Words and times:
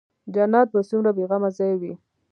جنت 0.33 0.67
به 0.73 0.81
څومره 0.89 1.11
بې 1.17 1.23
غمه 1.29 1.49
ځاى 1.57 1.73
وي. 1.81 1.93